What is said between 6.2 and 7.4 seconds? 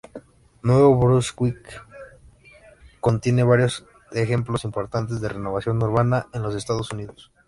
en los Estados Unidos.